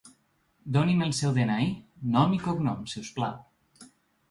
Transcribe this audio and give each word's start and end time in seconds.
Doni'm 0.77 1.03
el 1.07 1.13
seu 1.17 1.35
de-ena-i, 1.35 1.69
nom 2.17 2.35
i 2.39 2.41
cognoms 2.49 2.97
si 2.99 3.05
us 3.05 3.15
plau. 3.21 3.39